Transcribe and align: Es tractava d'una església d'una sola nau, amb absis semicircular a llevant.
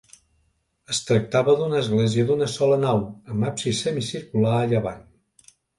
Es 0.93 1.01
tractava 1.09 1.55
d'una 1.61 1.79
església 1.83 2.27
d'una 2.31 2.49
sola 2.57 2.81
nau, 2.87 3.07
amb 3.35 3.49
absis 3.53 3.87
semicircular 3.89 4.61
a 4.65 4.69
llevant. 4.75 5.11